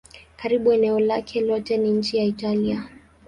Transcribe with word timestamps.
Karibu 0.39 0.71
eneo 0.73 0.99
lake 0.99 1.41
lote 1.41 1.77
ni 1.77 1.89
nchi 1.91 2.17
ya 2.17 2.23
Italia. 2.23 2.89